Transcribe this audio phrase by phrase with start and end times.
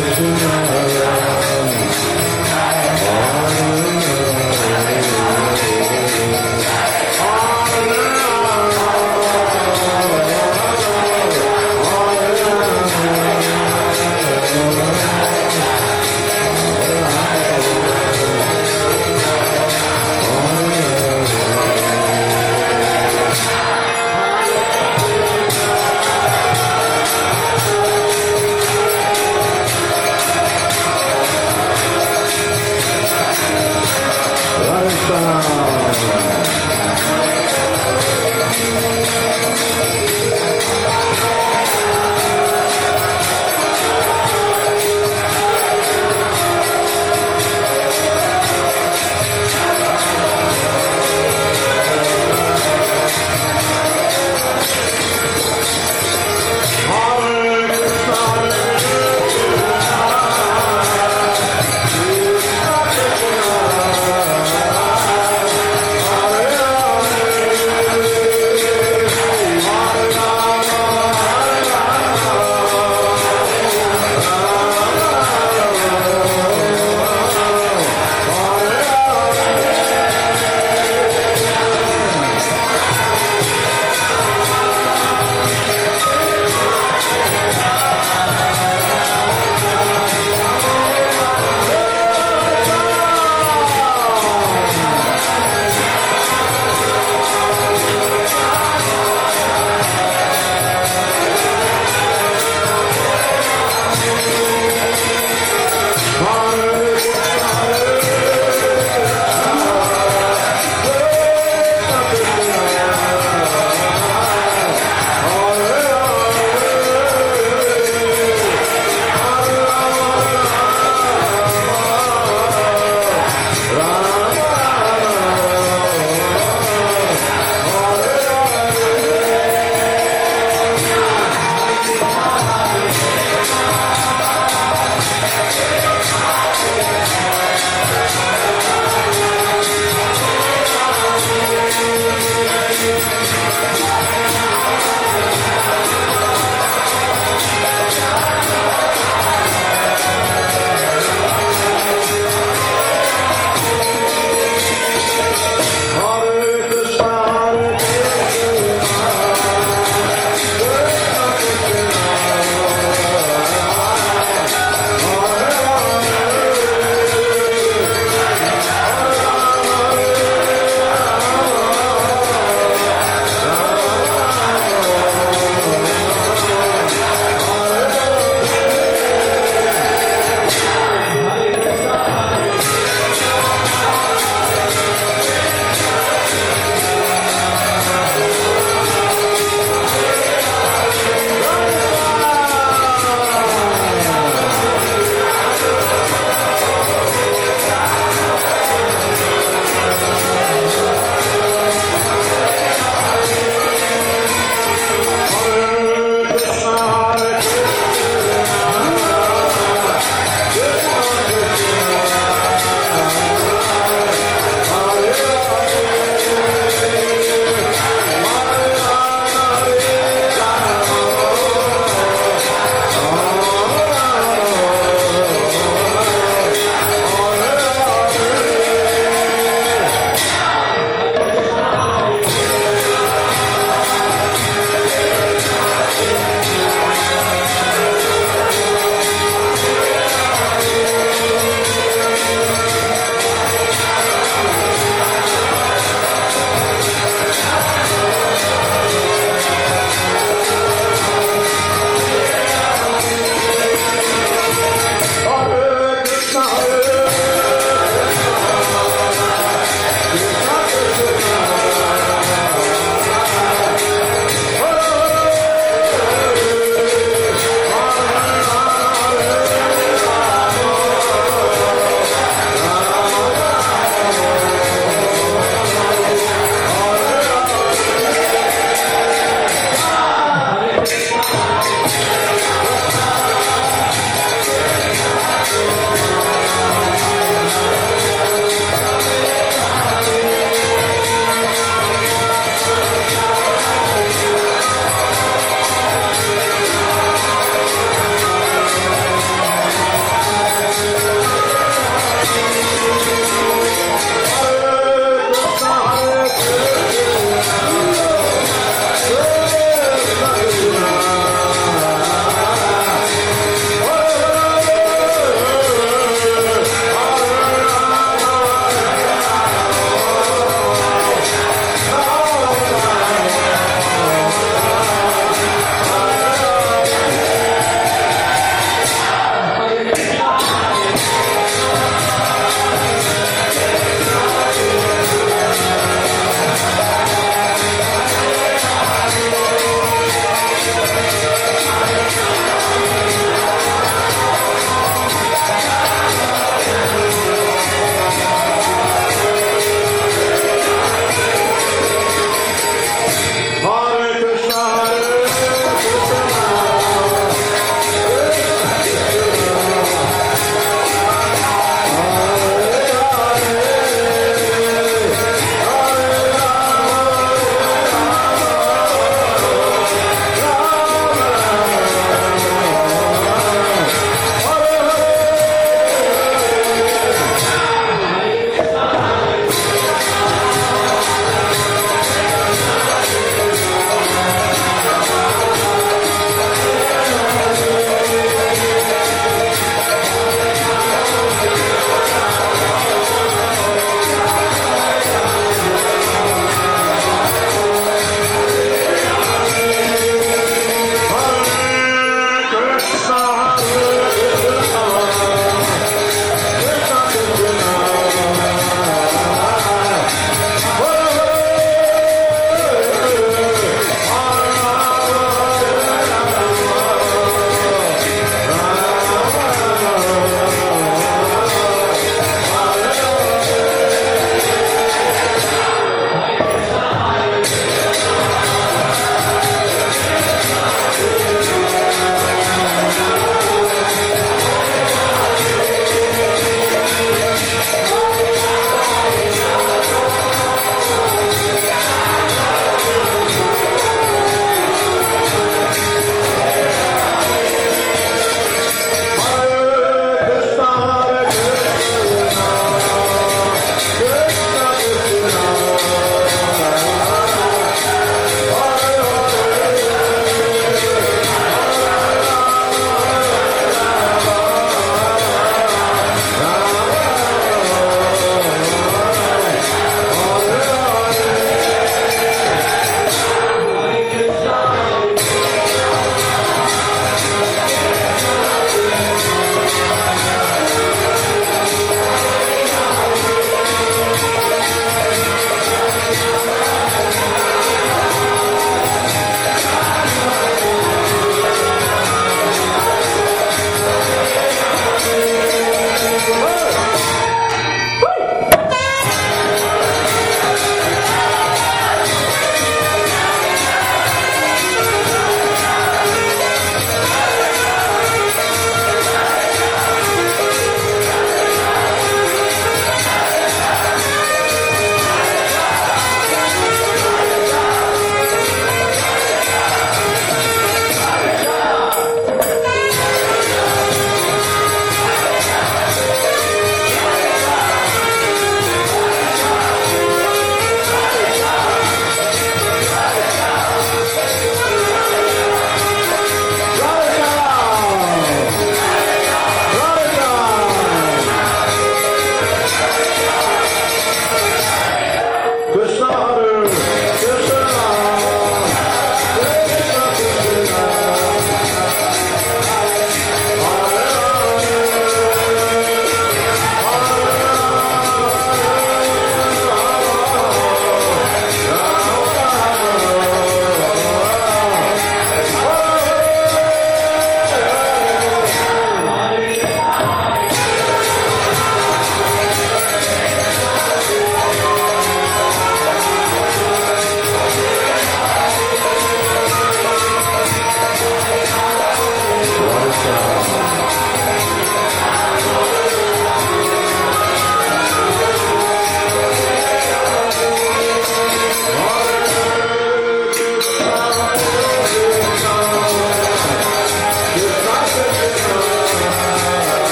[0.00, 0.29] Hare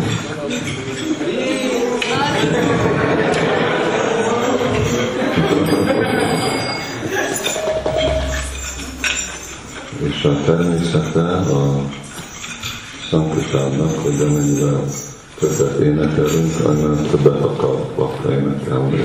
[0.00, 0.38] day.
[10.18, 11.84] és a
[13.10, 14.84] szankutánnak, hogy amennyivel
[15.38, 19.00] többet énekelünk, annál többet akar bakra énekelni.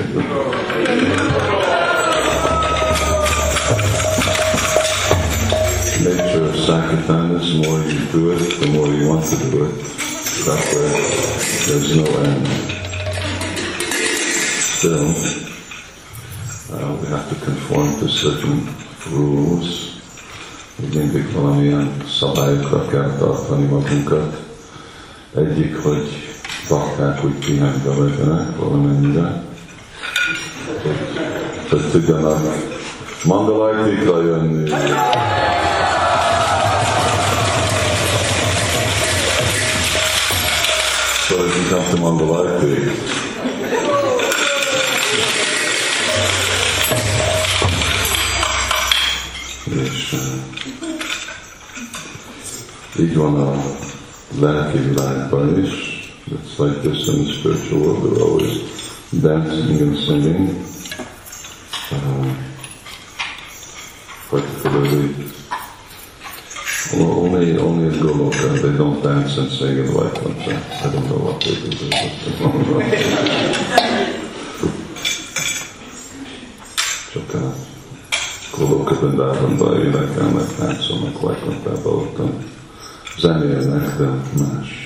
[7.44, 10.03] is the more you do it, the more you want to do it.
[10.46, 12.48] There's no end.
[14.76, 15.08] Still,
[16.70, 18.68] uh, we have to conform to certain
[19.10, 20.02] rules.
[20.76, 24.38] Mindig valamilyen szabályokra kell tartani magunkat.
[25.36, 26.10] Egyik, hogy
[26.70, 29.44] bakták úgy pihenve legyenek valamennyire.
[31.70, 32.42] Hogy tudjanak
[33.24, 34.72] mandalajtikra jönni.
[41.34, 42.74] So as you come to Mandalati,
[49.66, 50.20] és uh,
[53.00, 53.64] így van a
[54.40, 55.72] lelki világban is.
[56.32, 58.04] It's like this in the spiritual world.
[58.04, 58.58] They're always
[59.12, 60.66] dancing and singing.
[61.92, 62.34] Uh,
[64.30, 65.34] particularly
[66.92, 70.54] well, only only in Goloka they don't dance and sing in Vaikuntha.
[70.84, 71.88] I don't know what they do.
[77.14, 77.56] Csak a
[78.58, 82.20] Goloka Vrindavanban énekelnek, táncolnak Vaikunthába, ott
[83.18, 84.08] zenélnek, de
[84.38, 84.82] más.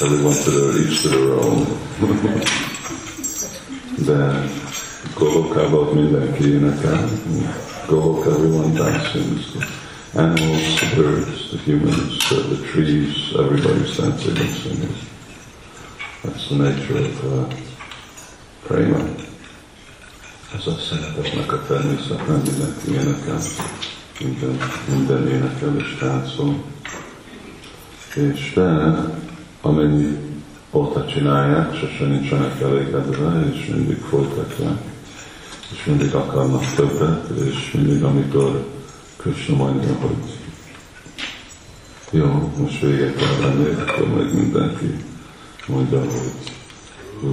[0.00, 1.66] Everyone to their, each to their own.
[4.06, 4.48] de
[5.14, 7.08] Golokában ott mindenki énekel.
[7.86, 9.52] Golok, everyone dances.
[10.12, 14.96] The animals, the birds, the humans, the, trees, everybody's dancing and singing.
[16.22, 17.46] That's the nature of uh,
[18.66, 18.98] prema.
[20.54, 23.38] Ez a szeretetnek a természet, nem mindenki énekel.
[24.20, 24.58] Minden,
[24.88, 26.62] minden énekel és táncol.
[28.14, 28.94] És de,
[29.60, 30.16] amennyi
[30.70, 34.89] óta csinálják, sose nincsenek elégedve, és mindig folytatják,
[35.72, 38.64] és mindig akarnak többet, és mindig amikor
[39.16, 40.38] Krishna mondja, hogy
[42.10, 45.04] jó, most kell lenni, akkor meg mindenki
[45.66, 46.50] mondja, hogy
[47.20, 47.26] So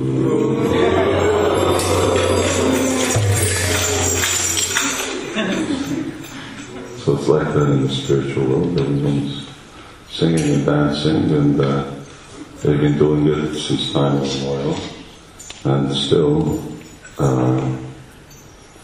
[7.14, 8.78] it's like that in the spiritual world.
[8.78, 9.48] Everyone's
[10.10, 11.90] singing and dancing, and uh,
[12.62, 14.76] they've been doing it since time immemorial.
[15.64, 16.62] And still,
[17.18, 17.77] uh,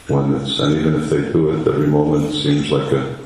[0.09, 3.17] it's, and even if they do it, every moment seems like a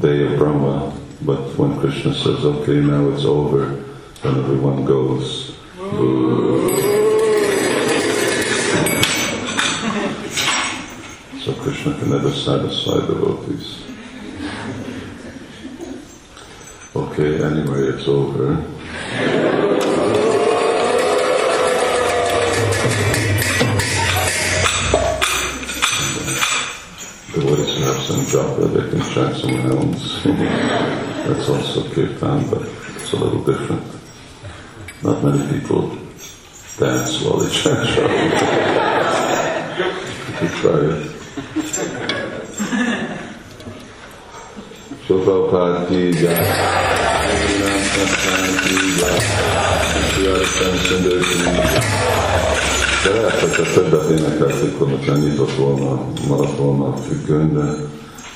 [0.00, 0.92] day of Brahma.
[1.22, 3.66] But when Krishna says, okay, now it's over,
[4.22, 5.56] then everyone goes,
[11.44, 13.84] So Krishna can never satisfy devotees.
[16.94, 19.57] Okay, anyway, it's over.
[28.18, 30.24] Have some japa, they can chant some rounds.
[30.24, 32.62] That's also kirtan, but
[32.96, 33.82] it's a little different.
[35.04, 35.96] Not many people
[36.78, 38.18] dance while they chant japa.
[40.42, 41.02] You try it.
[45.06, 45.86] Prabhupada
[46.18, 46.44] jai.
[47.94, 49.18] Santan ki jai.
[50.82, 51.98] Sundar ki jai.
[55.18, 55.92] Nyitott volna,
[56.28, 57.97] maradt volna a úgy